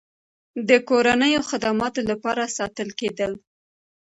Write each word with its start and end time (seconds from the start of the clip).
د 0.69 0.71
کورنیو 0.89 1.47
خدماتو 1.49 2.01
لپاره 2.09 2.53
ساتل 2.57 2.89
کېدل. 2.99 3.31